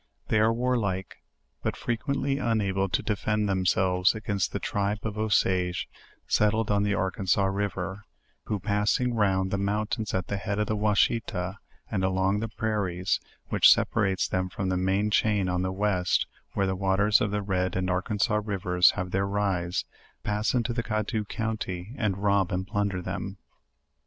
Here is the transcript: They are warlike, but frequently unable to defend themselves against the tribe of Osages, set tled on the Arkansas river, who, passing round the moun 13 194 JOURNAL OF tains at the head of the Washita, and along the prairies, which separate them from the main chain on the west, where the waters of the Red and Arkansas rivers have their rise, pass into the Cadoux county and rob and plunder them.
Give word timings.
They 0.29 0.39
are 0.39 0.51
warlike, 0.51 1.17
but 1.61 1.77
frequently 1.77 2.39
unable 2.39 2.89
to 2.89 3.03
defend 3.03 3.47
themselves 3.47 4.15
against 4.15 4.51
the 4.51 4.57
tribe 4.57 4.97
of 5.03 5.15
Osages, 5.15 5.85
set 6.25 6.53
tled 6.53 6.71
on 6.71 6.81
the 6.81 6.95
Arkansas 6.95 7.45
river, 7.45 8.05
who, 8.45 8.59
passing 8.59 9.13
round 9.13 9.51
the 9.51 9.59
moun 9.59 9.85
13 9.85 10.07
194 10.07 10.07
JOURNAL 10.07 10.07
OF 10.07 10.07
tains 10.07 10.17
at 10.17 10.27
the 10.27 10.43
head 10.43 10.57
of 10.57 10.65
the 10.65 10.75
Washita, 10.75 11.59
and 11.91 12.03
along 12.03 12.39
the 12.39 12.47
prairies, 12.47 13.19
which 13.49 13.71
separate 13.71 14.21
them 14.31 14.49
from 14.49 14.69
the 14.69 14.75
main 14.75 15.11
chain 15.11 15.47
on 15.47 15.61
the 15.61 15.71
west, 15.71 16.25
where 16.53 16.65
the 16.65 16.75
waters 16.75 17.21
of 17.21 17.29
the 17.29 17.43
Red 17.43 17.75
and 17.75 17.87
Arkansas 17.87 18.41
rivers 18.43 18.89
have 18.97 19.11
their 19.11 19.27
rise, 19.27 19.85
pass 20.23 20.55
into 20.55 20.73
the 20.73 20.81
Cadoux 20.81 21.25
county 21.25 21.93
and 21.95 22.17
rob 22.17 22.51
and 22.51 22.65
plunder 22.65 23.03
them. 23.03 23.37